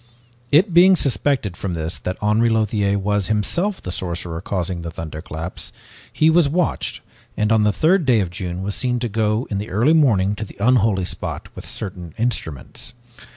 "It 0.51 0.73
being 0.73 0.95
suspected 0.95 1.55
from 1.55 1.75
this 1.75 1.99
that 1.99 2.17
Henri 2.23 2.49
Lothiere 2.49 2.95
was 2.97 3.27
himself 3.27 3.79
the 3.83 3.91
sorcerer 3.91 4.41
causing 4.41 4.81
the 4.81 4.89
thunderclaps, 4.89 5.71
he 6.11 6.27
was 6.27 6.49
watched 6.49 7.01
and 7.37 7.51
on 7.51 7.61
the 7.61 7.71
third 7.71 8.03
day 8.03 8.19
of 8.19 8.31
June 8.31 8.63
was 8.63 8.73
seen 8.73 8.97
to 8.97 9.07
go 9.07 9.45
in 9.51 9.59
the 9.59 9.69
early 9.69 9.93
morning 9.93 10.33
to 10.37 10.43
the 10.43 10.57
unholy 10.59 11.05
spot 11.05 11.49
with 11.55 11.67
certain 11.67 12.15
instruments. 12.17 12.95